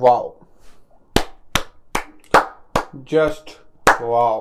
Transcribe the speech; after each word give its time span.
Wow. 0.00 0.34
Just 3.04 3.50
wow. 4.02 4.40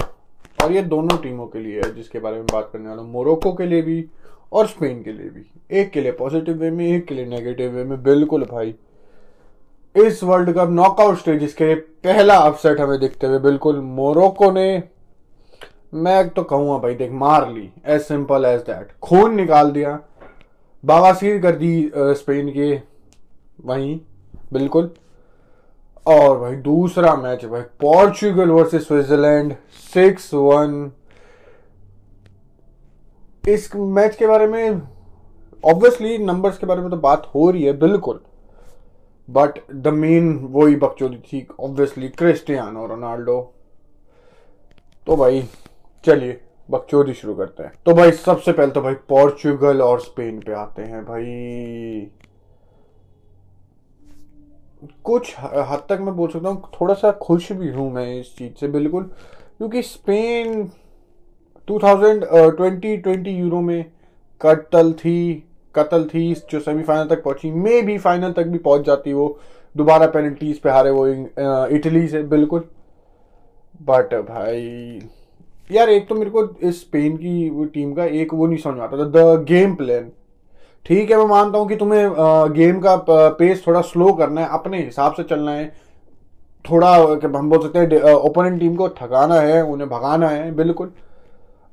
और 0.63 0.71
ये 0.71 0.81
दोनों 0.81 1.17
टीमों 1.17 1.45
के 1.47 1.59
लिए 1.59 1.81
है, 1.81 1.93
जिसके 1.95 2.19
बारे 2.19 2.35
में 2.35 2.45
बात 2.45 2.69
करने 2.73 2.89
वाला 2.89 3.01
हूँ। 3.01 3.11
मोरक्को 3.11 3.53
के 3.53 3.65
लिए 3.65 3.81
भी 3.81 4.05
और 4.53 4.67
स्पेन 4.67 5.01
के 5.03 5.11
लिए 5.11 5.29
भी। 5.29 5.45
एक 5.79 5.89
के 5.91 6.01
लिए 6.01 6.11
पॉजिटिव 6.11 6.57
वे 6.57 6.69
में, 6.71 6.85
एक 6.87 7.05
के 7.05 7.15
लिए 7.15 7.25
नेगेटिव 7.25 7.71
वे 7.71 7.83
में। 7.83 8.03
बिल्कुल 8.03 8.43
भाई। 8.43 8.75
इस 9.95 10.23
वर्ल्ड 10.23 10.53
कप 10.55 10.69
नॉकआउट 10.69 11.17
स्टेज 11.17 11.53
के 11.53 11.73
पहला 11.75 12.35
अपसेट 12.39 12.79
हमें 12.81 12.99
देखते 12.99 13.27
हुए 13.27 13.39
बिल्कुल 13.39 13.79
मोरक्को 13.81 14.51
ने, 14.51 14.83
मैं 15.93 16.29
तो 16.29 16.43
कहूँगा 16.43 16.77
भाई, 16.77 16.95
देख 16.95 17.11
मार 17.13 17.49
ली। 17.49 17.69
एज 17.85 18.01
सिंपल 18.01 18.45
एज 18.45 18.61
दैट 18.61 18.91
खून 18.99 19.35
निकाल 19.35 19.71
दिया। 19.71 19.99
बावासीर 20.83 21.41
कर 21.41 21.55
दी 21.55 21.91
स्पेन 21.97 22.51
के। 22.51 22.73
वहीं, 23.65 23.99
बिल्कुल। 24.53 24.91
और 26.07 26.37
भाई 26.39 26.55
दूसरा 26.55 27.15
मैच 27.15 27.45
भाई 27.45 27.61
Portugal 27.81 28.49
versus 28.49 28.87
Switzerland 28.87 29.55
six 29.93 30.33
one 30.33 30.91
इस 33.43 33.69
मैच 33.75 34.15
के 34.15 34.27
बारे 34.27 34.47
में 34.47 34.81
ऑब्वियसली 35.63 36.17
नंबर्स 36.17 36.57
के 36.57 36.65
बारे 36.65 36.81
में 36.81 36.89
तो 36.89 36.97
बात 36.97 37.31
हो 37.35 37.49
रही 37.51 37.63
है, 37.63 37.73
बिल्कुल। 37.73 38.19
बट 39.27 39.59
द 39.73 39.87
मेन 39.87 40.33
वही 40.51 40.75
बकचोदी 40.75 41.17
थी 41.17 41.47
ऑब्वियसली 41.59 42.09
क्रिस्टियानो 42.09 42.85
रोनाल्डो 42.87 43.39
तो 45.07 45.15
भाई, 45.15 45.41
चलिए, 46.05 46.39
बकचोदी 46.69 47.13
शुरू 47.13 47.33
करते 47.35 47.63
हैं। 47.63 47.71
तो 47.85 47.93
भाई, 47.93 48.11
सबसे 48.11 48.51
पहले 48.51 48.71
तो 48.71 48.81
भाई 48.81 48.93
पोर्चुगल 49.09 49.81
और 49.81 49.99
स्पेन 49.99 50.39
पे 50.39 50.53
आते 50.53 50.81
हैं 50.81 51.03
भाई। 51.05 52.11
कुछ 55.05 55.35
हद 55.39 55.83
तक 55.89 55.99
मैं 56.01 56.15
बोल 56.15 56.29
सकता 56.29 56.49
हूँ 56.49 56.69
थोड़ा 56.73 56.93
सा 56.93 57.11
खुश 57.21 57.51
भी 57.51 57.69
हूँ 57.71 57.91
मैं 57.93 58.19
इस 58.19 58.35
चीज़ 58.37 58.53
से, 58.59 58.67
बिल्कुल। 58.67 59.03
क्योंकि 59.57 59.81
स्पेन 59.81 60.63
2020 61.67 63.27
यूरो 63.27 63.61
में 63.61 63.85
कतल 64.41 64.91
थी 64.95 65.43
कतल 65.75 66.03
थी, 66.05 66.33
जो 66.51 66.59
सेमीफाइनल 66.59 67.07
तक 67.07 67.23
पहुँची 67.23 67.51
मे 67.51 67.81
भी 67.81 67.97
फाइनल 67.97 68.31
तक 68.33 68.47
भी 68.47 68.57
पहुँच 68.59 68.85
जाती 68.85 69.13
वो। 69.13 69.37
दोबारा 69.75 70.07
पेनल्टीज 70.07 70.59
पे 70.59 70.69
हारे 70.69 70.91
वो 70.91 71.07
इटली 71.07 72.07
से, 72.07 72.21
बिल्कुल। 72.23 72.63
बट 73.81 74.13
भाई, 74.29 74.99
यार 75.71 75.89
एक 75.89 76.07
तो 76.09 76.15
मेरे 76.15 76.31
को 76.31 76.43
इस 76.59 76.79
स्पेन 76.81 77.17
की 77.17 77.65
टीम 77.65 77.93
का 77.93 78.05
एक 78.05 78.33
वो 78.33 78.47
नहीं 78.47 78.57
समझ 78.59 78.79
आता 78.79 78.97
था 78.97 79.05
द 79.07 79.43
गेम 79.45 79.75
प्लान 79.75 80.11
ठीक 80.85 81.09
है, 81.11 81.17
मैं 81.17 81.25
मानता 81.25 81.57
हूँ 81.57 81.67
कि 81.67 81.75
तुम्हें 81.75 82.53
गेम 82.53 82.79
का 82.81 82.95
पेस 83.09 83.65
थोड़ा 83.67 83.81
स्लो 83.83 84.11
करना 84.13 84.41
है, 84.41 84.47
अपने 84.49 84.81
हिसाब 84.81 85.13
से 85.13 85.23
चलना 85.25 85.51
है। 85.51 85.67
थोड़ा 86.65 86.93
हम 87.35 87.49
बोल 87.49 87.61
सकते 87.63 87.79
हैं 87.79 88.13
ओपोनेंट 88.13 88.59
टीम 88.59 88.75
को 88.75 88.87
थकाना 88.91 89.39
है, 89.41 89.61
उन्हें 89.63 89.89
भगाना 89.89 90.29
है, 90.29 90.51
बिल्कुल। 90.55 90.91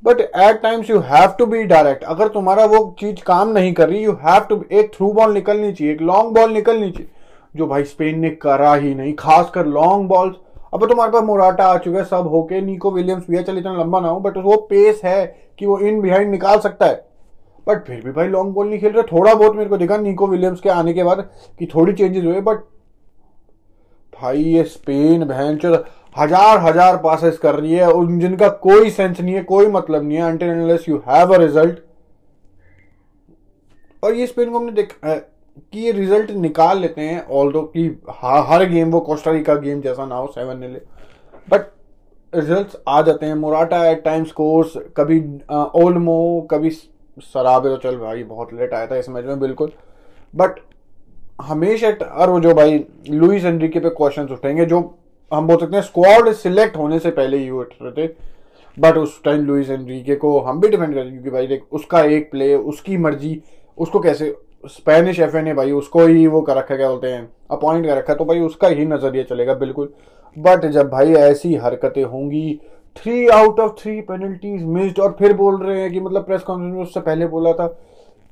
But 0.02 0.20
at 0.20 0.60
times 0.62 0.90
you 0.90 0.98
have 1.02 1.28
to 1.38 1.46
be 1.46 1.62
direct 1.64 2.02
अगर 2.04 2.28
तुम्हारा 2.28 2.64
वो 2.66 2.94
चीज़ 3.00 3.22
काम 3.26 3.48
नहीं 3.50 3.72
कर 3.74 3.88
रही 3.88 4.02
यू 4.04 4.12
हैव 4.22 4.44
टू 4.48 4.62
एक 4.72 4.92
थ्रू 4.94 5.12
बॉल 5.12 5.32
निकलनी 5.34 5.72
चाहिए, 5.72 5.92
एक 5.92 6.00
लॉन्ग 6.02 6.34
बॉल 6.34 6.52
निकलनी 6.52 6.90
चाहिए, 6.90 7.08
जो 7.56 7.66
भाई 7.66 7.84
स्पेन 7.84 8.18
ने 8.20 8.30
करा 8.32 8.74
ही 8.74 8.94
नहीं, 8.94 9.14
खासकर 9.14 9.66
लॉन्ग 9.68 10.08
बॉल्स 10.08 10.34
अब 10.74 10.86
तुम्हारे 10.88 11.12
पास 11.12 11.22
मोराटा 11.22 11.64
आ 11.64 11.76
चुका 11.78 11.98
है, 11.98 12.04
सब 12.04 12.26
होके 12.28 12.60
निको 12.60 12.90
विलियम्स 12.90 13.24
भी 13.30 13.36
है 13.36 13.42
चल 13.42 13.58
इतना 13.58 13.72
लंबा 13.74 14.00
ना 14.00 14.08
हो 14.08 14.20
बट 14.20 14.36
वो 14.38 14.56
पेस 14.70 15.00
है 15.04 15.24
कि 15.58 15.66
वो 15.66 15.78
इन 15.80 16.00
बिहाइंड 16.00 16.30
निकाल 16.30 16.58
सकता 16.60 16.86
है। 16.86 17.04
बट 17.66 17.84
फिर 17.86 18.00
भी 18.04 18.12
भाई 18.12 18.28
लॉन्ग 18.28 18.54
बॉल 18.54 18.68
नहीं 18.68 18.78
खेल 18.80 18.92
रहे, 18.92 19.02
थोड़ा 19.02 19.34
बहुत 19.34 19.56
मेरे 19.56 19.68
को 19.70 19.76
दिखा 19.76 19.96
निको 19.98 20.26
विलियम्स 20.28 20.60
के 20.60 20.68
आने 20.70 20.92
के 20.94 21.04
बाद 21.04 21.28
कि 21.58 21.66
थोड़ी 21.74 21.92
चेंजेस 21.92 22.24
हुए 22.24 22.40
बट 22.42 22.58
भाई 24.12 24.42
ये 24.42 24.64
स्पेन 24.64 25.56
चो 25.56 25.74
हज़ार 26.16 26.58
हज़ार 26.60 26.96
पासेस 26.98 27.38
कर 27.38 27.54
रही 27.54 27.72
है, 27.72 27.86
उन 27.86 28.18
जिनका 28.20 28.48
कोई 28.48 28.90
सेंस 28.90 29.20
नहीं 29.20 29.34
है, 29.34 29.42
कोई 29.42 29.66
मतलब 29.68 30.02
नहीं 30.02 30.18
है 30.18 30.24
unless 30.24 30.88
you 30.88 30.96
have 31.08 31.34
a 31.34 31.38
result 31.38 31.78
और 34.02 34.14
ये 34.14 34.26
स्पेन 34.26 34.50
को 34.50 34.58
हमने 34.58 34.72
देखा 34.72 35.14
कि 35.14 35.80
ये 35.80 35.92
रिज़ल्ट 35.92 36.30
निकाल 36.32 36.78
लेते 36.80 37.00
हैं 37.00 37.26
ऑल 37.28 37.52
दो 37.52 37.62
कि 37.76 37.86
हर 38.22 38.64
गेम 38.68 38.90
वो 38.90 39.00
कोस्टारिका 39.02 39.54
गेम 39.56 39.80
जैसा 39.80 40.06
ना 40.06 40.14
हो 40.14 40.26
सेवन 40.34 40.58
ने 40.58 40.68
ले। 40.68 40.80
बट 41.48 41.66
रिजल्ट्स 42.32 42.76
आ 42.88 43.00
जाते 43.02 43.26
हैं 43.26 43.34
मोराटा 43.36 43.84
एट 43.86 44.02
टाइम 44.04 44.24
स्कोर्स 44.24 44.72
कभी 44.96 45.18
ओल्मो 45.76 46.46
कभी 46.50 46.70
सराबे 47.18 47.68
तो 47.68 47.76
चल 47.78 47.96
भाई, 47.96 48.22
बहुत 48.24 48.52
लेट 48.54 48.74
आया 48.74 48.86
था 48.86 48.96
इस 48.96 49.08
मैच 49.08 49.24
में, 49.24 49.40
बिल्कुल। 49.40 49.72
बट 50.34 50.60
हमेशा 51.42 51.88
और 51.88 52.30
वो 52.30 52.40
जो 52.40 52.54
भाई 52.54 52.84
लुइस 53.10 53.44
एंड्रिके 53.44 53.80
पे 53.80 53.90
क्वेश्चंस 53.90 54.30
उठेंगे, 54.30 54.64
जो 54.64 54.98
हम 55.32 55.46
बोल 55.46 55.56
सकते 55.56 55.76
हैं 55.76 55.82
स्क्वाड 55.82 56.32
सिलेक्ट 56.34 56.76
होने 56.76 56.98
से 56.98 57.10
पहले 57.10 57.36
ही 57.36 57.50
उठ 57.50 57.74
रहे 57.82 58.06
थे। 58.06 58.12
बट 58.76 58.96
उस 58.96 59.22
टाइम 59.24 59.44
लुइस 59.46 59.70
एंड्रिके 59.70 60.14
को 60.16 60.38
हम 60.40 60.60
भी 60.60 60.68
डिफेंड 60.68 60.94
करते 60.94 61.10
क्योंकि 61.10 61.30
भाई 61.30 61.46
देख, 61.46 61.62
उसका 61.72 62.02
एक 62.02 62.30
प्ले 62.30 62.54
उसकी 62.54 62.96
मर्ज़ी, 62.98 63.40
उसको 63.78 64.00
कैसे 64.00 64.34
स्पेनिश 64.66 65.18
एफ़ 65.20 65.36
ने 65.36 65.54
भाई 65.54 65.72
उसको 65.72 66.06
ही 66.06 66.26
वो 66.26 66.40
कर 66.42 66.56
रखा, 66.56 66.76
क्या 66.76 66.88
बोलते 66.88 67.06
हैं 67.06 67.28
अपॉइंट 67.50 67.86
कर 67.86 67.96
रखा 67.96 68.14
तो 68.14 68.24
भाई 68.24 68.40
उसका 68.40 68.68
ही 68.68 68.84
नज़रिया 68.86 69.24
चलेगा, 69.24 69.54
बिल्कुल। 69.54 69.92
बट 70.36 70.64
जब 70.66 70.88
भाई 70.90 71.12
ऐसी 71.14 71.54
हरकतें 71.54 72.02
होंगी 72.04 72.60
three 72.96 73.26
out 73.28 73.60
of 73.60 73.72
three 73.78 74.00
penalties 74.02 74.62
missed 74.64 74.98
और 75.00 75.16
फिर 75.18 75.32
बोल 75.36 75.62
रहे 75.62 75.80
हैं 75.80 75.90
कि 75.92 76.00
मतलब 76.00 76.24
प्रेस 76.26 76.42
कॉन्फ्रेंस 76.42 76.74
में 76.74 76.82
उससे 76.82 77.00
पहले 77.00 77.26
बोला 77.26 77.52
था 77.52 77.66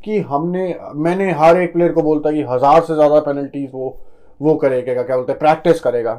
कि 0.00 0.18
हमने 0.20 0.74
मैंने 0.96 1.30
हर 1.32 1.60
एक 1.60 1.72
प्लेयर 1.72 1.92
को 1.92 2.02
बोलता 2.02 2.30
कि 2.32 2.42
हज़ार 2.42 2.80
से 2.82 2.94
ज़्यादा 2.94 3.20
पेनल्टीज 3.22 3.70
वो 3.72 3.96
वो 4.40 4.54
करेगा 4.56 5.02
क्या 5.02 5.16
बोलते 5.16 5.32
हैं 5.32 5.38
प्रैक्टिस 5.38 5.80
करेगा। 5.80 6.12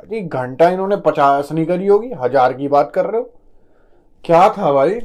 अरे 0.00 0.20
घंटा 0.20 0.68
इन्होंने 0.70 0.96
पचास 1.06 1.52
नहीं 1.52 1.64
करी 1.66 1.86
होगी 1.86 2.10
हज़ार 2.18 2.52
की 2.52 2.68
बात 2.68 2.90
कर 2.94 3.06
रहे 3.06 3.20
हो। 3.20 3.30
क्या 4.24 4.48
था 4.50 4.72
भाई? 4.72 5.00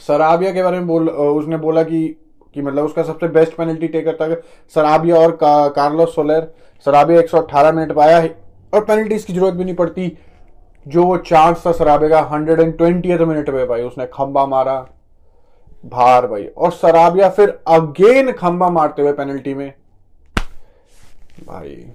सराबिया 0.00 0.52
के 0.52 0.62
बारे 0.62 0.78
में 0.78 0.86
बोल 0.86 1.08
उसने 1.08 1.56
बोला 1.58 1.82
कि 1.82 2.06
कि 2.56 2.62
मतलब 2.62 2.84
उसका 2.84 3.02
सबसे 3.02 3.28
बेस्ट 3.28 3.56
पेनल्टी 3.56 3.88
टेकर 3.88 4.14
था 4.16 4.34
सराबिया 4.74 5.16
और 5.16 5.30
का, 5.32 5.68
कार्लोस 5.68 6.14
सोलर। 6.14 6.48
सराबिया 6.86 7.20
118 7.20 7.72
मिनट 7.72 7.92
पाया 7.92 8.20
और 8.72 8.84
पेनल्टीज 8.84 9.24
की 9.24 9.32
ज़रूरत 9.32 9.54
भी 9.54 9.64
नहीं 9.64 9.74
पड़ती। 9.74 10.16
जो 10.86 11.04
वो 11.04 11.16
चांस 11.18 11.62
था 11.66 11.72
सराबे 11.72 12.08
का 12.08 12.20
हंड्रेड 12.22 12.60
एंड 12.60 12.76
ट्वेंटी 12.78 13.14
मिनट 13.16 13.48
में 13.50 13.66
भाई, 13.68 13.82
उसने 13.82 14.06
खंबा 14.06 14.46
मारा, 14.46 14.74
भार 15.84 16.26
भाई। 16.26 16.44
और 16.46 16.72
सराबिया 16.72 17.28
फिर 17.28 17.58
अगेन 17.68 18.32
खंबा 18.32 18.68
मारते 18.70 19.02
हुए 19.02 19.12
पेनल्टी 19.12 19.54
में। 19.54 19.72
भाई, 21.46 21.86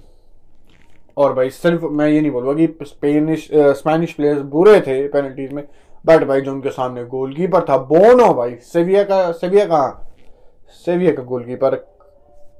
और 1.16 1.32
भाई, 1.32 1.50
सिर्फ़ 1.50 1.84
मैं 1.84 2.08
ये 2.08 2.20
नहीं 2.20 2.30
बोलूँगा 2.30 2.54
कि 2.56 2.84
स्पेनिश 2.84 3.48
स्पेनिश 3.54 4.12
प्लेयर्स 4.12 4.42
बुरे 4.42 4.80
थे 4.80 5.06
पेनल्टीज 5.08 5.52
में 5.52 5.66
बट 6.04 6.24
भाई, 6.24 6.40
जो 6.40 6.52
उनके 6.52 6.70
सामने 6.70 7.04
गोलकीपर 7.04 7.64
था 7.68 7.76
बोनो 7.78 8.32
भाई 8.34 8.54
सेविया 8.62 9.02
का 9.04 9.30
सेविया 9.32 9.64
कहा? 9.64 10.14
सेविया 10.86 11.12
का 11.12 11.22
गोलकीपर 11.22 11.74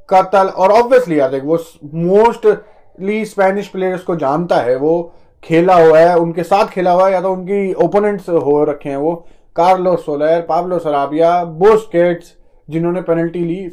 कतल। 0.09 0.49
और 0.49 0.72
ऑब्वियसली 0.72 1.19
यार, 1.20 1.31
देख, 1.31 1.44
वो 1.44 1.59
मोस्टली 1.94 3.25
स्पेनिश 3.25 3.69
प्लेयर्स 3.69 4.03
को 4.03 4.16
जानता 4.16 4.56
है, 4.56 4.76
वो 4.76 5.12
खेला 5.42 5.75
हुआ 5.76 5.98
है, 5.98 6.16
उनके 6.16 6.42
साथ 6.42 6.66
खेला 6.66 6.92
हुआ 6.92 7.06
है, 7.06 7.12
या 7.12 7.20
तो 7.20 7.32
उनकी 7.32 7.72
ओपोनेंट्स 7.75 8.28
हो 8.28 8.62
रखे 8.64 8.88
हैं 8.88 8.97
वो 8.97 9.14
Carlos 9.56 9.97
Soler 9.97 10.41
Pablo 10.41 10.78
Sarabia 10.78 11.42
Busquets 11.44 12.34
जिन्होंने 12.69 13.00
पेनल्टी 13.03 13.44
ली। 13.44 13.70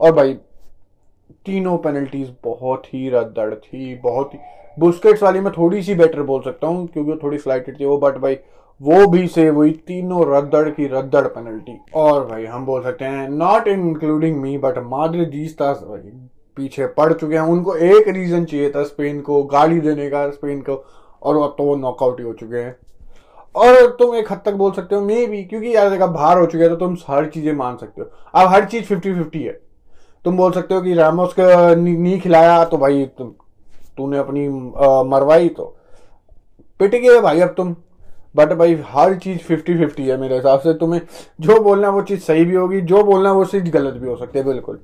और 0.00 0.12
भाई, 0.12 0.32
तीनों 1.46 1.76
पेनल्टीज 1.78 2.32
बहुत 2.44 2.86
ही 2.86 3.08
रद्दड़ 3.10 3.54
थी, 3.54 3.94
बहुत 3.94 4.34
ही। 4.34 4.38
बुस्केट्स 4.78 5.22
वाली 5.22 5.40
मैं 5.40 5.52
थोड़ी 5.52 5.82
सी 5.82 5.94
बेटर 5.94 6.22
बोल 6.22 6.40
सकता 6.42 6.66
हूँ, 6.66 6.86
क्योंकि 6.86 7.10
वो 7.10 7.18
थोड़ी 7.22 7.38
स्लाइटेड 7.38 7.80
थी 7.80 7.84
वो 7.84 7.98
बट 7.98 8.18
भाई, 8.18 8.38
वो 8.80 9.06
भी 9.06 9.26
से 9.28 9.48
वही 9.50 9.70
तीनों 9.86 10.24
रद्दड़ 10.28 10.68
की 10.68 10.86
रद्दड़ 10.86 11.26
पेनल्टी 11.26 11.78
और 11.94 12.26
भाई, 12.26 12.44
हम 12.44 12.64
बोल 12.66 12.82
सकते 12.82 13.04
हैं 13.04 13.28
not 13.28 13.68
including 13.68 14.36
me 14.36 14.56
but 14.58 14.78
Madridista 14.84 15.72
भाई 15.72 16.10
पीछे 16.56 16.86
पड़ 16.88 17.12
चुके 17.12 17.34
हैं। 17.34 17.42
उनको 17.42 17.74
एक 17.76 18.08
रीजन 18.08 18.44
चाहिए 18.44 18.70
था 18.70 18.82
स्पेन 18.84 19.20
को, 19.20 19.42
गाली 19.44 19.80
देने 19.80 20.08
का 20.10 20.28
स्पेन 20.30 20.60
को, 20.60 20.84
और 21.22 21.36
अब 21.36 21.54
तो 21.58 21.64
वो 21.64 21.76
नॉकआउट 21.76 22.20
ही 22.20 22.26
हो 22.26 22.32
चुके 22.32 22.56
हैं। 22.56 22.76
और 23.54 23.86
तुम 23.98 24.14
एक 24.16 24.32
हद 24.32 24.40
तक 24.44 24.52
बोल 24.52 24.72
सकते 24.72 24.94
हो 24.94 25.00
मे 25.00 25.26
भी 25.26 25.42
क्योंकि 25.44 25.74
यार 25.74 25.90
देखा, 25.90 26.06
बाहर 26.06 26.38
हो 26.38 26.46
चुके 26.46 26.64
हैं 26.64 26.70
तो 26.70 26.76
तुम 26.76 26.96
हर 27.08 27.26
चीज़ें 27.26 27.52
मान 27.52 27.76
सकते 27.76 28.00
हो। 28.00 28.10
अब 28.34 28.48
हर 28.48 28.64
चीज़ 28.64 28.84
फिफ्टी 28.84 29.14
फिफ्टी 29.14 29.42
है। 29.42 29.52
तुम 30.24 30.36
बोल 30.36 30.52
सकते 30.52 30.74
हो 30.74 30.80
कि 30.80 30.94
रामोस 30.94 31.34
का 31.34 31.74
नहीं 31.74 32.20
खिलाया 32.20 32.64
तो 32.64 32.78
भाई 32.78 33.04
तुम, 33.18 33.28
तूने 33.96 34.18
अपनी 34.18 34.48
मरवाई 35.08 35.48
तो। 35.48 35.64
पिट 36.80 36.90
गए 36.92 37.20
भाई 37.20 37.40
अब 37.40 37.54
तुम। 37.56 37.74
बट 38.36 38.52
भाई 38.52 38.74
हर 38.86 39.14
चीज़ 39.16 39.38
फिफ्टी 39.38 39.74
फिफ्टी 39.76 40.06
है 40.06 40.16
मेरे 40.16 40.36
हिसाब 40.36 40.60
से। 40.60 40.72
तुम्हें 40.74 41.00
जो 41.40 41.60
बोलना 41.62 41.88
वो 41.90 42.02
चीज़ 42.02 42.20
सही 42.20 42.44
भी 42.44 42.54
होगी, 42.54 42.80
जो 42.80 43.02
बोलना 43.04 43.32
वो 43.32 43.44
चीज़ 43.44 43.70
गलत 43.70 43.94
भी 43.94 44.08
हो 44.08 44.16
सकती 44.16 44.38
है, 44.38 44.44
बिल्कुल। 44.44 44.78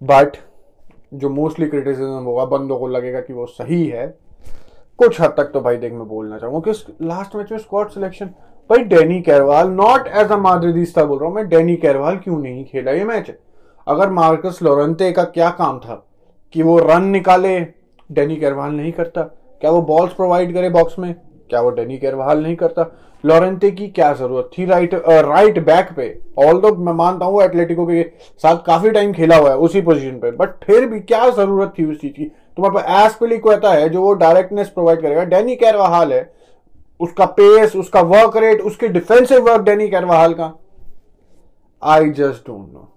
बट 0.00 0.36
जो 1.12 1.28
मोस्टली 1.30 1.66
क्रिटिसिज्म 1.66 2.22
होगा, 2.24 2.44
बंदों 2.46 2.78
को 2.78 2.88
लगेगा 2.88 3.20
कि 3.20 3.32
वो 3.32 3.46
सही 3.46 3.86
है, 3.86 4.06
कुछ 4.98 5.20
हद 5.20 5.34
तक 5.36 5.50
तो 5.52 5.60
भाई 5.60 5.76
देख 5.76 5.92
मैं 5.92 6.06
बोलना 6.08 6.38
चाहूँगा 6.38 6.72
कि 6.72 6.92
लास्ट 7.06 7.36
मैच 7.36 7.50
में 7.52 7.58
स्क्वाड 7.58 7.88
सिलेक्शन 7.88 8.26
भाई 8.70 8.84
Dani 8.84 9.20
Carvajal 9.22 9.68
not 9.70 10.08
as 10.08 10.32
a 10.32 10.36
Madridista 10.36 11.04
बोल 11.04 11.18
रहा 11.18 11.28
हूँ 11.28 11.34
मैं 11.36 11.48
डेनी 11.48 11.76
कैरवाल 11.76 12.16
क्यों 12.16 12.38
नहीं 12.38 12.64
खेला 12.64 12.92
ये 12.92 13.04
मैच 13.04 13.30
अगर 13.86 14.10
मार्कस 14.12 14.58
लोरेंते 14.62 15.10
का 15.12 15.24
क्या 15.26 15.50
काम 15.58 15.78
था 15.78 15.94
कि 16.54 16.62
वो 16.62 16.78
रन 16.80 17.04
निकाले 17.04 17.58
डेनी 18.10 18.36
कैरवाल 18.36 18.72
नहीं 18.72 18.92
करता, 18.92 19.22
क्या 19.22 19.70
वो 19.70 19.80
बॉल्स 19.82 20.12
प्रोवाइड 20.12 20.52
करे 20.54 20.70
बॉक्स 20.70 20.98
में? 20.98 21.14
क्या 21.50 21.60
वो 21.60 21.70
डेनी 21.70 21.98
कैरवाल 21.98 22.42
नहीं 22.42 22.56
करता? 22.56 22.86
लॉरेंटे 23.24 23.70
की 23.70 23.86
क्या 23.88 24.12
ज़रूरत 24.14 24.50
थी? 24.58 24.64
राइट 24.64 24.94
राइट 24.94 25.58
बैक 25.64 25.92
पे। 25.96 26.08
ऑल 26.38 26.60
दो 26.60 26.74
मैं 26.76 26.92
मानता 26.94 27.26
हूँ 27.26 27.42
एथलेटिको 27.42 27.86
के 27.86 28.02
साथ 28.42 28.62
काफ़ी 28.66 28.90
टाइम 28.90 29.12
खेला 29.12 29.36
हुआ 29.36 29.50
है 29.50 29.56
उसी 29.58 29.80
पोजीशन 29.82 30.18
पे। 30.18 30.30
बट 30.32 30.64
फिर 30.64 30.86
भी 30.86 31.00
क्या 31.02 31.28
ज़रूरत 31.30 31.72
थी 31.78 31.84
उस 31.84 32.00
चीज़ 32.00 32.12
की? 32.12 32.24
तुम्हारे 32.24 32.74
पास 32.74 33.06
एसपिली 33.06 33.38
कोता 33.38 33.72
है, 33.72 33.88
जो 33.88 34.02
वो 34.02 34.12
डायरेक्टनेस 34.14 34.68
प्रोवाइड 34.68 35.02
करेगा। 35.02 35.24
डेनी 35.26 35.56
कैरवाहाल 35.56 36.12
है। 36.12 36.30
उसका 37.00 37.24
पेस 37.26 37.76
उसका 37.76 38.00
वर्क 38.02 38.36
रेट 38.36 38.60
उसके 38.60 38.88
डिफेंसिव 38.88 39.42
वर्क 39.42 39.62
डेनी 39.62 39.88
कैरवाहाल 39.88 40.32
का? 40.34 40.52
आई 41.82 42.10
जस्ट 42.10 42.46
डोंट 42.46 42.72
नो 42.72 42.88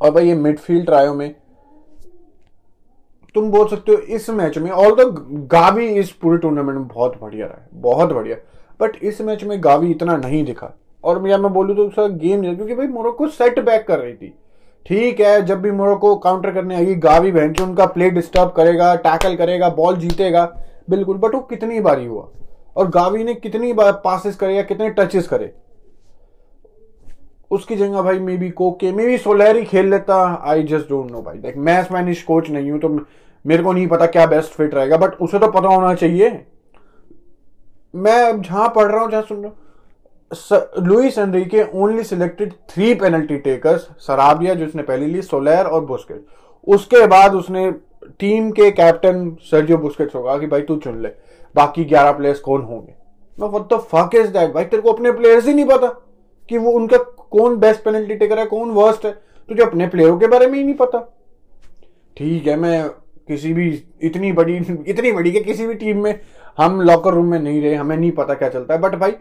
और 0.00 0.10
भाई 0.10 0.26
ये 0.28 0.34
मिडफील्ड 0.34 0.84
ट्रायो 0.86 1.14
में 1.14 1.34
तुम 3.34 3.50
बोल 3.50 3.66
सकते 3.68 3.92
हो 3.92 3.98
इस 4.16 4.28
मैच 4.30 4.58
में 4.58 4.70
ऑल 4.70 4.94
द 4.94 5.04
गावी 5.52 5.86
इस 5.90 6.10
पूरे 6.12 6.38
टूर्नामेंट 6.38 6.78
में 6.78 6.86
बहुत 6.88 7.18
बढ़िया 7.20 7.46
रहा 7.46 7.56
है, 7.56 7.68
बहुत 7.74 8.12
बढ़िया। 8.12 8.36
बट 8.80 8.96
इस 9.02 9.20
मैच 9.20 9.44
में 9.44 9.62
गावी 9.64 9.90
इतना 9.90 10.16
नहीं 10.16 10.44
दिखा। 10.44 10.72
और 11.04 11.28
या 11.28 11.38
मैं 11.38 11.52
बोलूँ 11.52 11.76
तो 11.76 11.86
उसका 11.86 12.06
गेम 12.08 12.40
नहीं 12.40 12.56
क्योंकि 12.56 12.74
भाई 12.74 12.86
मोरक्को 12.88 13.28
सेट 13.28 13.58
बैक 13.60 13.86
कर 13.86 13.98
रही 13.98 14.14
थी। 14.14 14.32
ठीक 14.86 15.20
है, 15.20 15.42
जब 15.42 15.60
भी 15.62 15.70
मोरक्को 15.70 16.14
काउंटर 16.16 16.50
करने 16.50 16.74
आएगी, 16.74 16.94
गावी 16.94 17.32
बहन 17.32 17.54
उनका 17.62 17.86
प्ले 17.86 18.10
डिस्टर्ब 18.10 18.52
करेगा 18.52 18.94
टैकल 18.96 19.36
करेगा 19.36 19.68
बॉल 19.70 19.96
जीतेगा, 19.96 20.44
बिल्कुल 20.90 21.16
बट 21.16 21.34
वो 21.34 21.40
कितनी 21.42 21.80
बारी 21.80 22.06
हुआ। 22.06 22.28
और 22.76 22.88
गावी 22.90 23.24
ने 23.24 23.34
कितनी 23.34 23.72
बार 23.72 23.92
पासिस 24.04 24.36
करे 24.36 24.54
या 24.56 24.62
कितने 24.62 24.90
टचेस 24.90 25.28
करे। 25.28 25.52
उसकी 27.50 27.76
जगह 27.76 28.02
भाई 28.02 28.18
मे 28.18 28.36
बी 28.36 28.50
कोके 28.50 28.92
मे 28.92 29.06
बी 29.06 29.18
सोलहरी 29.18 29.64
खेल 29.64 29.90
लेता 29.90 30.16
आई 30.44 30.62
जस्ट 30.62 30.88
डोंट 30.88 31.10
नो 31.10 31.22
भाई। 31.22 31.38
देख, 31.38 31.56
मैं 31.56 31.82
स्पेनिश 31.84 32.22
कोच 32.22 32.50
नहीं 32.50 32.70
हूँ 32.70 32.80
तो 32.80 32.88
मेरे 33.44 33.62
को 33.62 33.72
नहीं 33.72 33.86
पता 33.86 34.06
क्या 34.06 34.26
बेस्ट 34.26 34.52
फिट 34.52 34.74
रहेगा 34.74 34.96
बट 34.96 35.14
उसे 35.16 35.38
तो 35.38 35.48
पता 35.48 35.68
होना 35.68 35.94
चाहिए। 35.94 36.30
मैं 37.94 38.40
जहाँ 38.42 38.68
पढ़ 38.76 38.90
रहा 38.92 39.00
हूँ, 39.00 39.10
जहाँ 39.10 39.22
सुन 39.22 39.36
रहा 39.38 39.48
हूँ 39.48 39.56
Luis 40.78 41.18
Enrique 41.18 41.62
only 41.74 42.04
selected 42.04 42.52
three 42.70 42.94
penalty 42.94 43.36
takers 43.38 43.80
Sarabia 44.00 44.54
जिसने 44.54 44.82
पहले 44.82 45.06
ली, 45.06 45.22
सोलैर 45.22 45.66
और 45.66 45.84
बुस्केट 45.84 46.24
उसके 46.66 47.06
बाद 47.06 47.34
उसने 47.34 47.70
टीम 48.20 48.50
के 48.50 48.70
कैप्टन 48.70 49.36
सर्जियो 49.42 49.78
बुस्केट्स 49.78 50.14
होगा 50.14 50.36
कि, 50.38 50.46
भाई, 50.46 50.62
तू 50.62 50.76
चुन 50.76 51.00
ले, 51.02 51.08
बाकी 51.54 51.84
ग्यारह 51.84 52.12
प्लेयर्स 52.12 52.40
कौन 52.40 52.62
होंगे? 52.62 52.94
What 53.38 53.72
the 53.72 53.78
fuck 53.84 54.14
is 54.14 54.28
that 54.28 54.52
भाई, 54.54 54.64
तेरे 54.64 54.82
को 54.82 54.92
अपने 54.92 55.12
प्लेयर्स 55.12 55.46
ही 55.46 55.54
नहीं 55.54 55.66
पता 55.66 55.88
कि 56.48 56.58
वो 56.58 56.70
उनका 56.72 56.98
कौन 57.30 57.56
बेस्ट 57.56 57.84
पेनल्टी 57.84 58.14
टेकर 58.14 58.38
है, 58.38 58.46
कौन 58.46 58.70
वर्स्ट 58.70 59.06
है। 59.06 59.12
तुझे 59.48 59.62
अपने 59.62 59.86
प्लेयरों 59.86 60.18
के 60.18 60.26
बारे 60.26 60.46
में 60.46 60.58
ही 60.58 60.64
नहीं 60.64 60.74
पता। 60.74 60.98
ठीक 62.16 62.46
है, 62.46 62.56
मैं 62.56 62.84
किसी 63.28 63.52
भी 63.52 63.68
इतनी 64.02 64.32
बड़ी 64.32 64.56
इतनी 64.56 65.12
बड़ी 65.12 65.32
के 65.32 65.40
किसी 65.40 65.66
भी 65.66 65.74
टीम 65.74 66.02
में 66.02 66.18
हम 66.58 66.80
लॉकर 66.80 67.14
रूम 67.14 67.26
में 67.26 67.38
नहीं 67.38 67.60
रहे, 67.62 67.74
हमें 67.74 67.96
नहीं 67.96 68.10
पता 68.12 68.34
क्या 68.34 68.48
चलता 68.48 68.74
है। 68.74 68.80
बट 68.80 68.94
भाई, 68.94 69.12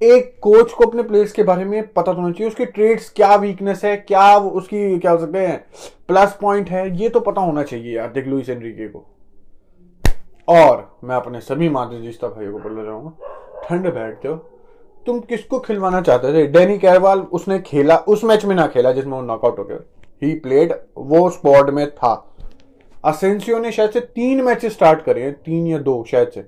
एक 0.00 0.34
कोच 0.42 0.72
को 0.72 0.84
अपने 0.84 1.02
प्लेयर्स 1.02 1.32
के 1.32 1.42
बारे 1.42 1.64
में 1.64 1.92
पता 1.92 2.12
होना 2.12 2.30
चाहिए, 2.30 2.48
उसके 2.48 2.64
ट्रेड्स 2.66 3.10
क्या 3.10 3.34
वीकनेस 3.36 3.84
है, 3.84 3.96
क्या 3.96 4.36
उसकी, 4.36 4.98
क्या 4.98 5.10
हो 5.10 5.18
सकते 5.18 5.38
हैं 5.38 5.64
प्लस 6.08 6.36
पॉइंट 6.40 6.70
है, 6.70 6.84
ये 6.98 7.08
तो 7.08 7.20
पता 7.20 7.40
होना 7.40 7.62
चाहिए 7.62 7.96
यार, 7.96 8.08
देख 8.08 8.26
लुइस 8.26 8.48
एनरिके 8.48 8.88
को। 8.88 9.06
और 10.48 10.98
मैं 11.04 11.16
अपने 11.16 11.40
सभी 11.40 11.68
मादरजिस्ता 11.68 12.28
भाइयों 12.28 12.52
को 12.52 12.58
बोलना 12.58 12.84
चाहूँगा, 12.84 13.12
ठंड 13.64 13.92
बैठ 13.94 14.24
जाओ 14.24 14.34
तुम 15.06 15.20
किसको 15.20 15.58
खिलवाना 15.58 16.00
चाहते 16.00 16.32
थे? 16.34 16.46
डेनी 16.46 16.78
कैरवाल 16.78 17.20
उसने 17.32 17.58
खेला, 17.58 17.96
उस 17.96 18.24
मैच 18.24 18.44
में 18.44 18.54
ना 18.56 18.66
खेला 18.66 18.92
जिसमें 18.92 19.12
वो 19.12 19.22
नॉकआउट 19.22 19.58
हो 19.58 19.64
गया। 19.64 19.78
ही 20.22 20.34
प्लेड 20.34 20.72
वो 20.96 21.28
स्पॉट 21.30 21.70
में 21.70 21.90
था। 21.90 22.14
असेंसियो 23.04 23.58
ने 23.58 23.72
शायद 23.72 23.90
से 23.90 24.00
तीन 24.00 24.40
मैच 24.40 24.66
स्टार्ट 24.66 25.02
करे 25.02 25.22
हैं, 25.22 25.32
तीन 25.32 25.66
या 25.66 25.78
दो 25.78 26.04
शायद 26.10 26.28
से। 26.28 26.46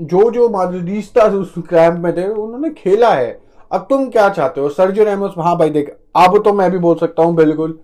जो 0.00 0.30
जो 0.30 0.48
मादरीस्ता 0.48 1.22
उस 1.22 1.54
कैंप 1.58 1.98
में 1.98 2.16
थे, 2.16 2.28
उन्होंने 2.28 2.70
खेला 2.70 3.14
है। 3.14 3.40
अब 3.72 3.86
तुम 3.90 4.08
क्या 4.10 4.28
चाहते 4.28 4.60
हो? 4.60 4.68
सर्जो 4.68 5.04
रेमोस 5.04 5.34
हाँ 5.38 5.58
भाई, 5.58 5.70
देख, 5.70 5.96
अब 6.16 6.42
तो 6.44 6.52
मैं 6.52 6.70
भी 6.70 6.78
बोल 6.78 6.96
सकता 6.96 7.22
हूँ 7.22 7.34
बिल्कुल 7.34 7.78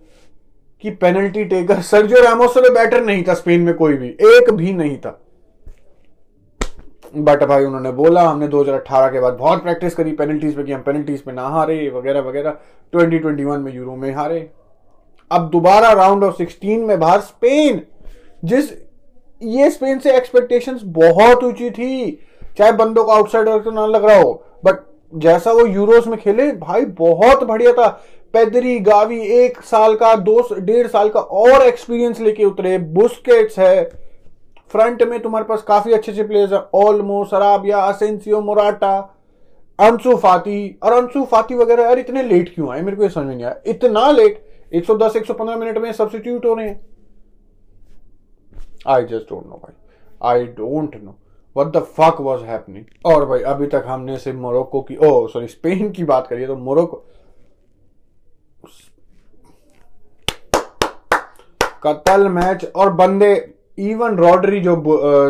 कि 0.81 0.91
पेनल्टी 0.91 1.45
टेकर 1.45 1.81
सर्जो 1.81 2.17
रेमोस 2.17 2.55
से 2.55 2.61
बेटर 2.61 3.05
नहीं 3.05 3.25
था 3.25 3.35
स्पेन 3.35 3.61
में 3.61 3.75
कोई 3.75 3.95
भी, 3.95 4.09
एक 4.09 4.51
भी 4.51 4.73
नहीं 4.73 4.97
था। 4.97 5.21
बट 7.17 7.45
भाई, 7.45 7.65
उन्होंने 7.65 7.93
बोला, 7.93 8.23
हमने 8.23 8.49
2018 8.49 9.09
के 9.09 9.21
बाद 9.21 9.33
बहुत 9.33 9.63
प्रैक्टिस 9.63 9.95
करी 9.95 10.13
पेनल्टीज 10.13 10.57
पे 10.57 10.65
कि 10.65 10.73
हम 10.73 10.83
पेनल्टीज 10.83 11.23
पे 11.23 11.33
ना 11.33 11.43
हारे, 11.43 11.91
वगैरह 11.91 12.21
वगैरह। 12.21 12.51
2021 12.93 13.59
में 13.59 13.75
यूरो 13.75 13.97
में 13.97 14.15
हारे। 14.15 14.51
अब 15.31 15.49
दोबारा 15.51 15.93
राउंड 15.93 16.25
ऑफ़ 16.25 16.37
16 16.37 16.85
में 16.87 16.99
बाहर 17.01 17.21
स्पेन 17.21 17.83
जिस, 18.45 18.71
ये 19.43 19.71
स्पेन 19.71 19.99
से 19.99 20.17
एक्सपेक्टेशंस 20.17 20.81
बहुत 20.85 21.45
ऊँची 21.45 21.71
थी। 21.71 22.21
चाहे 22.59 22.73
बंदों 22.73 23.05
को 23.05 23.13
आउटसाइडर 23.13 23.59
तो 23.59 23.71
ना 23.71 23.87
लग 23.87 24.05
रहा 24.05 24.17
हो 24.17 24.43
बट 24.65 24.85
जैसा 25.15 25.53
वो 25.53 25.67
यूरोस 25.67 26.07
में 26.07 26.19
खेले, 26.19 26.51
भाई 26.53 26.85
बहुत 26.85 27.45
बढ़िया 27.45 27.73
था। 27.73 27.89
पैदरी 28.35 28.79
गावी 28.79 29.21
एक 29.35 29.61
साल 29.61 29.95
का, 29.95 30.15
दो, 30.15 30.55
डेढ़ 30.55 30.87
साल 30.87 31.09
का 31.09 31.21
और 31.21 31.63
एक्सपीरियंस 31.63 32.21
लेके 32.21 32.45
उतरे। 32.45 32.79
बुस्केट्स 32.79 33.59
है। 33.59 33.85
फ्रंट 34.71 35.03
में 35.03 35.21
तुम्हारे 35.21 35.45
पास 35.45 35.63
काफ़ी 35.63 35.93
अच्छे 35.93 36.13
अच्छे 36.13 36.23
प्लेयर्स 36.23 36.53
है। 36.53 36.61
ऑलमो 36.75 37.25
सराबिया 37.25 37.79
असेंसियो 37.79 38.41
मोराटा 38.41 38.97
अंसु 39.79 40.17
फाती 40.17 40.79
और 40.83 40.93
अंसु 40.93 41.25
फाती 41.25 41.55
वगैरह, 41.55 41.83
यार 41.83 41.99
इतने 41.99 42.23
लेट 42.23 42.55
क्यों 42.55 42.71
आए? 42.71 42.81
मेरे 42.81 42.97
को 42.97 43.03
ये 43.03 43.09
समझ 43.09 43.27
नहीं 43.27 43.45
आया। 43.45 43.57
इतना 43.67 44.11
लेट 44.11 44.46
110 44.73 45.17
115 45.17 45.57
मिनट 45.57 45.79
में 45.79 45.93
सब्सिट्यूट 45.93 46.47
हो 46.47 46.55
रहे 46.55 46.69
हैं। 46.69 46.81
आई 48.87 49.05
जस्ट 49.05 49.31
डोंट 49.31 49.47
नो 49.47 49.61
भाई। 49.63 49.75
I 50.25 50.45
don't 50.47 50.97
know 50.97 51.15
what 51.57 51.67
the 51.67 51.81
fuck 51.99 52.21
was 52.21 52.43
happening 52.45 52.85
और 53.07 53.25
भाई, 53.27 53.41
अभी 53.41 53.67
तक 53.67 53.85
हमने 53.87 54.17
सिर्फ़ 54.19 54.39
मोरक्को 54.39 54.81
की 54.83 54.97
ओ 54.97 55.27
सॉरी 55.29 55.47
स्पेन 55.49 55.91
की 55.91 56.05
बात 56.05 56.27
करिए 56.27 56.47
तो 56.47 56.57
मोरक्को 56.57 57.05
कतल 61.83 62.29
मैच 62.29 62.65
और 62.67 62.93
बंदे 62.93 63.35
इवन 63.79 64.17
रॉडरी 64.19 64.61
जो 64.61 64.75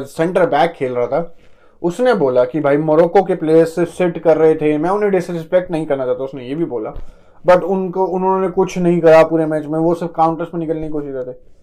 सेंटर 0.07 0.47
बैक 0.47 0.73
खेल 0.73 0.93
रहा 0.93 1.07
था, 1.07 1.37
उसने 1.83 2.15
बोला 2.15 2.45
कि 2.45 2.61
भाई 2.61 2.77
मोरक्को 2.79 3.23
के 3.23 3.35
प्लेयर्स 3.35 3.75
सिट 3.91 4.19
कर 4.19 4.37
रहे 4.37 4.55
थे। 4.55 4.77
मैं 4.79 4.91
उन्हें 4.91 5.11
डिसरिस्पेक्ट 5.13 5.71
नहीं 5.71 5.87
करना 5.87 6.07
चाहता, 6.07 6.25
उसने 6.25 6.47
ये 6.49 6.55
भी 6.55 6.65
बोला। 6.65 6.93
बट 7.47 7.63
उनको, 7.65 8.05
उन्होंने 8.07 8.49
कुछ 8.51 8.79
नहीं 8.79 9.01
करा 9.01 9.23
पूरे 9.25 9.47
मैच 9.47 9.67
में, 9.67 9.79
वो 9.79 9.95
सब 9.95 10.13
काउंटर्स 10.15 10.55
में 10.55 10.61
निकलने 10.61 10.83
की 10.83 10.93
कोशिश 10.93 11.13
करते 11.13 11.55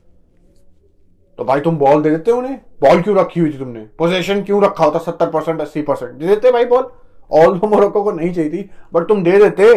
तो 1.39 1.43
भाई 1.43 1.59
तुम 1.59 1.77
बॉल 1.77 2.01
दे 2.01 2.09
देते 2.09 2.31
उन्हें? 2.31 2.55
बॉल 2.81 3.01
क्यों 3.01 3.15
रखी 3.17 3.39
हुई 3.39 3.51
थी 3.51 3.57
तुमने? 3.57 3.79
पोजीशन 3.99 4.41
क्यों 4.43 4.61
रखा 4.63 4.85
होता 4.85 4.99
सत्तर 5.01 5.29
परसेंट 5.29 5.61
अस्सी 5.61 5.81
परसेंट 5.81 6.11
दे 6.11 6.27
देते 6.27 6.51
भाई 6.51 6.65
बॉल 6.65 6.87
ऑल 7.31 7.57
तो 7.59 7.67
मोरक्को 7.67 8.03
को 8.03 8.11
नहीं 8.11 8.33
चाहिए 8.33 8.51
थी 8.51 8.69
बट 8.93 9.07
तुम 9.07 9.23
दे 9.23 9.37
देते। 9.39 9.73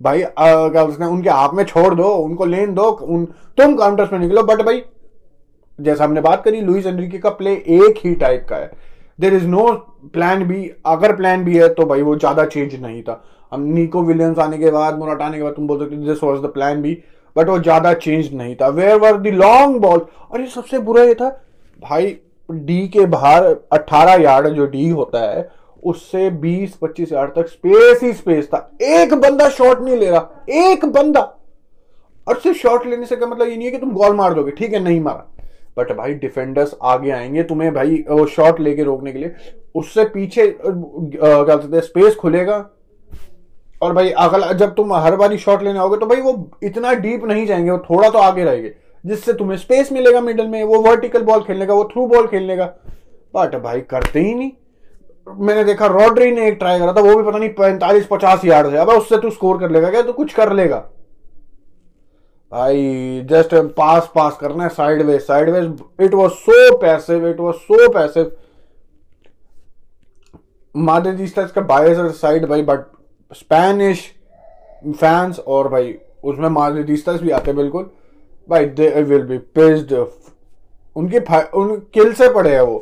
भाई 0.00 0.22
क्या 0.30 0.82
उसने 0.84 1.06
उनके 1.06 1.30
हाथ 1.30 1.54
में 1.54 1.64
छोड़ 1.64 1.94
दो, 1.94 2.08
उनको 2.08 2.44
लेन 2.44 2.74
दो, 2.74 2.82
उन, 2.82 3.24
तुम 3.58 3.74
काउंटर्स 3.76 4.12
में 4.12 4.18
निकलो 4.18 4.42
बट 4.42 4.62
भाई, 4.62 4.82
जैसा 5.78 6.04
हमने 6.04 6.20
बात 6.20 6.42
करी 6.44 6.60
लुइस 6.60 6.86
एनरिके 6.86 7.18
का 7.18 7.30
प्ले 7.30 7.52
एक 7.52 7.98
ही 7.98 8.14
टाइप 8.14 8.46
का 8.50 8.56
है। 8.56 8.70
There 9.18 9.34
is 9.34 9.46
no 9.46 9.66
plan 10.12 10.46
B 10.48 10.70
अगर 10.86 11.14
प्लान 11.16 11.44
बी 11.44 11.56
है 11.56 11.68
तो 11.74 11.86
भाई 11.86 12.02
वो 12.02 12.16
ज़्यादा 12.16 12.44
चेंज 12.46 12.74
नहीं 12.74 13.02
था। 13.02 13.22
हम 13.52 13.62
निको 13.64 14.02
विलियम्स 14.02 14.38
आने 14.38 14.58
के 14.58 14.70
बाद, 14.70 14.98
मुराट 14.98 15.22
आने 15.22 15.36
के 15.36 15.42
बाद, 15.42 15.52
तुम 15.52 15.66
बोल 15.66 15.78
सकते 15.78 15.96
this 16.06 16.22
was 16.22 16.40
the 16.42 16.52
plan 16.54 16.82
B 16.82 16.96
but 17.36 17.48
वो 17.48 17.58
ज़्यादा 17.58 17.92
चेंज 17.96 18.32
नहीं 18.34 18.54
था। 18.56 18.68
Where 18.70 18.98
were 19.00 19.16
the 19.18 19.34
long 19.34 19.80
ball 19.80 20.06
और 20.30 20.40
ये 20.40 20.46
सबसे 20.48 20.78
बुरा 20.80 21.02
ये 21.04 21.14
था, 21.14 21.28
भाई 21.80 22.18
डी 22.48 22.86
के 22.88 23.06
बाहर 23.06 23.44
18 23.72 24.20
यार्ड 24.20 24.48
जो 24.48 24.66
डी 24.66 24.88
होता 24.88 25.20
है, 25.22 25.48
उससे 25.82 26.30
20-25 26.32 27.12
यार्ड 27.12 27.30
तक 27.32 27.48
स्पेस 27.48 28.02
ही 28.02 28.12
स्पेस 28.12 28.46
था। 28.46 28.58
एक 28.82 29.14
बंदा 29.14 29.48
शॉट 29.50 29.82
नहीं 29.82 29.96
ले 29.96 30.10
रहा। 30.10 30.44
एक 30.68 30.84
बंदा। 30.86 31.20
और 32.26 32.38
सिर्फ़ 32.38 32.58
शॉट 32.58 32.86
लेने 32.86 33.06
से 33.06 33.16
का 33.16 33.26
मतलब 33.26 33.48
ये 33.48 33.56
नहीं 33.56 33.66
है 33.66 33.70
कि 33.70 33.78
तुम 33.78 33.92
गोल 33.92 34.14
मार 34.16 34.34
दोगे। 34.34 34.50
ठीक 34.52 34.72
है, 34.72 34.80
नहीं 34.80 35.00
मारा। 35.00 35.26
बट 35.78 35.92
भाई 35.96 36.14
डिफेंडर्स 36.14 36.74
आगे 36.84 37.10
आएँगे 37.10 37.42
तुम्हें 37.42 37.72
भाई 37.74 38.04
वो 38.10 38.26
शॉट 38.26 38.60
लेके 38.60 38.82
रोकने 38.82 39.12
के 39.12 39.18
लिए। 39.18 39.34
उससे 39.74 40.04
पीछे 40.06 40.46
क्या 40.58 41.42
कहते 41.44 41.76
हैं 41.76 41.82
स्पेस 41.82 42.14
खुलेगा। 42.14 42.56
और 43.82 43.92
भाई 43.94 44.10
अगला, 44.10 44.52
जब 44.52 44.74
तुम 44.74 44.92
हर 44.94 45.16
बारी 45.16 45.38
शॉट 45.38 45.62
लेने 45.62 45.78
आओगे 45.78 45.96
तो 45.96 46.06
भाई 46.06 46.20
वो 46.20 46.50
इतना 46.62 46.92
डीप 46.94 47.24
नहीं 47.24 47.46
जाएँगे, 47.46 47.70
वो 47.70 47.78
थोड़ा 47.90 48.08
तो 48.10 48.18
आगे 48.18 48.44
रहेंगे। 48.44 48.74
जिससे 49.04 49.32
तुम्हें 49.32 49.56
स्पेस 49.58 49.92
मिलेगा 49.92 50.20
मिडल 50.20 50.46
में, 50.46 50.62
वो 50.64 50.80
वर्टिकल 50.80 51.22
बॉल 51.22 51.40
खेलने 51.40 51.66
का, 51.66 51.74
वो 51.74 51.84
थ्रू 51.84 52.06
बॉल 52.06 52.26
खेलने 52.26 52.56
का। 52.56 52.64
बट 53.34 53.54
भाई 53.62 53.80
करते 53.80 54.20
ही 54.20 54.34
नहीं। 54.34 54.50
मैंने 55.26 55.64
देखा 55.64 55.86
रॉड्री 55.86 56.30
ने 56.30 56.46
एक 56.48 56.54
ट्राई 56.54 56.78
करा 56.78 56.92
था, 56.92 57.00
वो 57.00 57.14
भी 57.16 57.22
पता 57.22 57.38
नहीं 57.38 57.48
पैंतालीस 57.50 58.06
पचास 58.06 58.44
यार्ड 58.44 58.70
से 58.70 58.76
अब 58.76 58.88
उससे 58.88 59.18
तू 59.18 59.30
स्कोर 59.30 59.58
कर 59.58 59.70
लेगा, 59.70 59.90
क्या 59.90 60.02
तो 60.02 60.12
कुछ 60.12 60.32
कर 60.34 60.52
लेगा? 60.52 60.88
भाई 62.52 63.26
जस्ट 63.30 63.54
पास 63.76 64.10
पास 64.14 64.36
करना 64.40 64.62
है 64.62 64.68
sideways 65.02 65.18
sideways 65.50 65.60
it 66.04 66.14
was 66.14 66.32
so 66.34 66.76
passive 66.78 67.28
it 67.28 67.40
was 67.40 67.56
so 67.56 67.88
passive 67.92 68.36
मादे 70.74 71.26
का 71.36 71.60
बायस 71.62 71.98
साइड 72.20 72.46
भाई 72.46 72.62
बट 72.62 72.84
स्पेनिश 73.32 74.00
फैंस 74.90 75.38
और 75.38 75.68
भाई, 75.68 75.94
उसमें 76.24 76.48
मादरिस्tas 76.48 77.20
भी 77.22 77.30
आते 77.30 77.52
बिल्कुल। 77.52 77.90
भाई 78.48 78.64
दे 78.66 78.88
विल 79.02 79.22
बी 79.22 79.38
पिस्ड 79.38 79.92
उनके 80.96 81.18
उन 81.58 81.76
किल 81.94 82.12
से 82.12 82.32
पड़े 82.34 82.54
है 82.54 82.62
वो, 82.64 82.78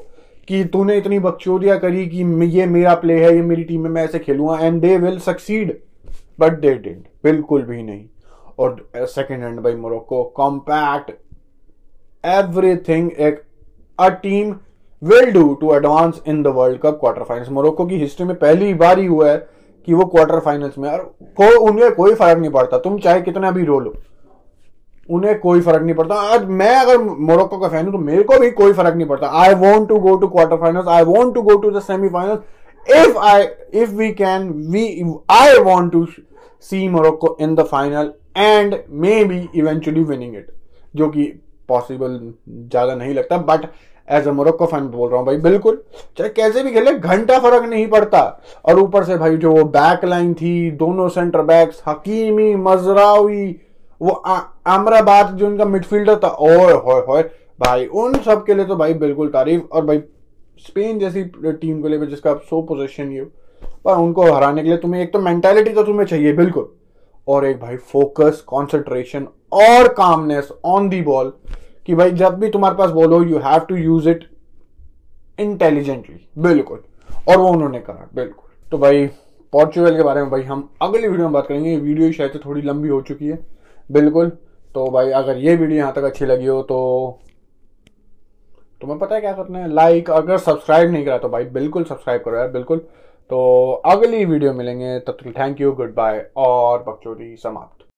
कि 0.49 0.65
तूने 0.65 0.97
इतनी 0.99 1.19
बकचोदियाँ 1.19 1.79
करी 1.81 2.07
कि 2.09 2.23
ये 2.49 2.67
मेरा 2.67 2.95
प्ले 2.95 3.15
है, 3.25 3.35
ये 3.35 3.43
मेरी 3.43 3.65
टीम 3.65 3.83
में 3.83 3.91
मैं 3.91 4.05
ऐसे 4.05 4.19
खेलूँगा 4.19 4.59
and 4.61 4.81
they 4.83 4.97
will 4.99 5.19
succeed 5.21 5.79
but 6.41 6.61
they 6.61 6.75
did 6.75 7.03
बिल्कुल 7.25 7.63
भी 7.63 7.83
नहीं। 7.83 8.05
और 8.59 8.77
second 8.95 9.43
hand 9.43 9.61
by 9.61 9.75
Morocco 9.75 10.23
compact 10.37 11.11
everything 12.25 13.11
एक 13.13 13.43
a 13.99 14.09
team 14.23 14.55
will 15.03 15.31
do 15.33 15.53
to 15.61 15.75
advance 15.75 16.23
in 16.27 16.43
the 16.43 16.47
world 16.57 16.81
cup 16.81 16.99
quarter 17.01 17.23
finals 17.25 17.49
Morocco 17.51 17.87
की 17.87 17.99
हिस्ट्री 17.99 18.27
में 18.27 18.35
पहली 18.37 18.73
बार 18.75 18.99
ही 18.99 19.07
हुआ 19.07 19.31
है 19.31 19.37
कि 19.89 19.95
वो 19.95 20.05
क्वार्टर 20.05 20.39
फाइनल्स 20.41 20.79
में 20.79 20.89
और 20.91 21.03
को, 21.41 21.59
उन्हें 21.67 21.95
कोई 21.95 22.15
फ़र्क 22.15 22.39
नहीं 22.39 22.51
पड़ता। 22.51 22.79
तुम 22.79 22.99
चाहे 22.99 23.21
कितना 23.23 23.51
भी 23.51 23.65
रो 23.65 23.79
लो, 23.81 23.95
उन्हें 25.09 25.39
कोई 25.41 25.61
फ़र्क 25.61 25.83
नहीं 25.83 25.95
पड़ता। 25.95 26.15
आज 26.33 26.45
मैं 26.61 26.75
अगर 26.77 26.99
मोरक्को 26.99 27.59
का 27.59 27.69
फ़ैन 27.69 27.85
हूँ 27.85 27.93
तो 27.93 27.99
मेरे 27.99 28.23
को 28.23 28.39
भी 28.41 28.51
कोई 28.53 28.73
फ़र्क 28.73 28.95
नहीं 28.95 29.07
पड़ता। 29.09 29.27
I 29.43 29.55
want 29.55 29.89
to 29.89 29.99
go 29.99 30.17
to 30.17 30.29
quarter 30.29 30.57
final 30.61 30.89
I 30.89 31.05
want 31.05 31.35
to 31.35 31.43
go 31.43 31.57
to 31.57 31.71
the 31.71 31.83
semifinal 31.83 32.39
if 32.97 33.19
I 33.19 33.47
if 33.83 33.91
we 33.97 34.11
can 34.15 34.51
we 34.73 34.87
I 35.33 35.59
want 35.65 35.93
to 35.93 36.05
see 36.65 36.89
Morocco 36.89 37.37
in 37.41 37.55
the 37.55 37.65
final 37.71 38.13
and 38.37 38.77
maybe 39.25 39.49
eventually 39.55 40.05
winning 40.05 40.37
it 40.37 40.51
जो 40.95 41.09
कि 41.09 41.25
possible 41.69 42.19
ज़्यादा 42.49 42.95
नहीं 42.95 43.15
लगता 43.15 43.37
but 43.39 43.67
as 44.09 44.27
a 44.29 44.33
Morocco 44.33 44.67
fan 44.67 44.87
बोल 44.89 45.09
रहा 45.09 45.19
हूँ 45.19 45.27
भाई, 45.27 45.37
बिल्कुल। 45.39 45.83
चाहे 46.19 46.29
कैसे 46.31 46.63
भी 46.63 46.73
खेले, 46.73 46.93
घंटा 46.93 47.39
फ़र्क 47.41 47.65
नहीं 47.65 47.87
पड़ता। 47.89 48.21
और 48.65 48.79
ऊपर 48.81 49.05
से 49.05 49.17
भाई 49.19 49.37
जो 49.37 49.53
वो 49.53 49.65
बैक 49.67 50.05
लाइन 50.05 50.35
थी, 50.35 50.71
दोनों 50.73 51.09
सेंटर 51.09 51.43
बैक्स 51.45 51.83
हकीमी, 51.87 52.55
मजरावी, 52.57 53.57
वो 54.01 54.11
अमराबाद 54.11 55.35
जो 55.37 55.47
उनका 55.47 55.65
मिडफील्डर 55.65 56.17
था, 56.17 56.29
ओए 56.31 56.73
होए 56.75 57.03
होए, 57.09 57.23
भाई 57.59 57.87
उन 57.87 58.15
सब 58.23 58.45
के 58.47 58.55
लिए 58.55 58.65
तो 58.65 58.77
भाई 58.77 58.95
बिल्कुल 58.97 59.29
तारीफ़। 59.31 59.63
और 59.73 59.85
भाई 59.87 60.03
स्पेन 60.67 60.99
जैसी 60.99 61.25
टीम 61.25 61.83
के 61.83 61.89
लिए 61.89 62.07
जिसका 62.07 62.35
सो 62.35 62.63
पोजिशन 62.65 63.19
हो 63.19 63.25
पर 63.85 63.99
उनको 63.99 64.33
हराने 64.33 64.63
के 64.63 64.69
लिए 64.69 64.79
तुम्हें 64.79 65.03
एक 65.03 65.13
तो 65.13 65.19
मेंटालिटी 65.21 65.71
तो 65.71 65.83
तुम्हें 65.83 66.07
चाहिए, 66.07 66.33
बिल्कुल। 66.35 66.73
और 67.29 67.45
एक 67.45 67.61
भाई 67.61 67.77
फोकस 67.93 68.43
कॉन्सेंट्रेशन 68.47 69.27
और 69.53 69.89
कामनेस 69.95 70.49
ऑन 70.65 70.89
दी 70.89 71.01
बॉल 71.03 71.33
कि 71.87 71.95
भाई 71.95 72.11
जब 72.13 72.39
भी 72.41 72.49
तुम्हारे 72.51 72.77
पास 72.77 72.91
बॉल 72.91 73.13
हो 73.13 73.23
you 73.23 73.39
have 73.39 73.61
to 73.61 73.77
use 73.77 74.09
it 74.09 74.25
intelligently 75.39 76.27
बिल्कुल। 76.39 76.83
और 77.29 77.37
वो 77.37 77.49
उन्होंने 77.49 77.81
कहा 77.81 78.09
बिल्कुल। 78.15 78.71
तो 78.71 78.79
भाई 78.79 79.07
पोर्चुगल 79.53 79.97
के 79.97 80.03
बारे 80.03 80.21
में 80.21 80.31
भाई 80.31 80.43
हम 80.43 80.69
अगली 80.83 81.09
वीडियो 81.09 81.27
में 81.27 81.33
बात 81.33 81.47
करेंगे। 81.47 81.77
वीडियो 81.77 82.11
शायद 82.13 82.31
से 82.31 82.39
थोड़ी 82.39 82.63
लंबी 82.63 82.89
हो 82.89 83.01
चुकी 83.03 83.27
है। 83.27 83.39
बिल्कुल। 83.91 84.31
तो 84.75 84.91
भाई, 84.91 85.11
अगर 85.11 85.37
ये 85.37 85.55
वीडियो 85.57 85.79
यहाँ 85.79 85.93
तक 85.93 86.05
अच्छी 86.05 86.27
लगी 86.27 86.47
हो 86.47 86.63
तो 86.63 87.19
तुम्हें 88.81 88.99
पता 88.99 89.15
है 89.15 89.21
क्या 89.21 89.33
करना 89.33 89.59
है? 89.59 89.73
लाइक 89.73 90.11
अगर 90.11 90.39
सब्सक्राइब 90.39 90.91
नहीं 90.91 91.05
करा 91.05 91.19
तो 91.19 91.29
भाई 91.29 91.45
बिल्कुल 91.47 91.85
सब्सक्राइब 91.85 92.23
करो 92.25 92.37
यार, 92.37 92.49
बिल्कुल। 92.49 92.81
तो 93.31 93.73
अगली 93.87 94.25
वीडियो 94.25 94.53
मिलेंगे 94.53 94.99
तब 95.01 95.17
तक 95.21 95.39
थैंक 95.39 95.61
यू 95.61 95.73
गुड 95.73 95.95
बाय 95.95 96.19
और 96.37 96.83
बकचोदी 96.83 97.37
समाप्त। 97.37 97.76